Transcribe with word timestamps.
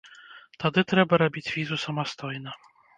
Тады 0.63 0.79
трэба 0.93 1.21
рабіць 1.25 1.47
візу 1.55 1.81
самастойна. 1.87 2.61